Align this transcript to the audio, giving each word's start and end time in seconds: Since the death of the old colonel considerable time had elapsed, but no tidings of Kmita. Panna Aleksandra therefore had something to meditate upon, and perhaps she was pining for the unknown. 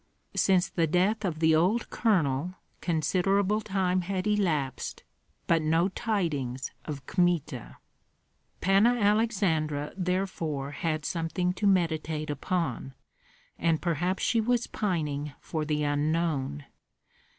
Since 0.35 0.67
the 0.69 0.87
death 0.87 1.23
of 1.23 1.37
the 1.41 1.53
old 1.53 1.91
colonel 1.91 2.55
considerable 2.81 3.61
time 3.61 4.01
had 4.01 4.25
elapsed, 4.25 5.03
but 5.45 5.61
no 5.61 5.89
tidings 5.89 6.71
of 6.85 7.05
Kmita. 7.05 7.77
Panna 8.61 8.95
Aleksandra 8.95 9.93
therefore 9.95 10.71
had 10.71 11.05
something 11.05 11.53
to 11.53 11.67
meditate 11.67 12.31
upon, 12.31 12.95
and 13.59 13.79
perhaps 13.79 14.23
she 14.23 14.41
was 14.41 14.65
pining 14.65 15.33
for 15.39 15.65
the 15.65 15.83
unknown. 15.83 16.65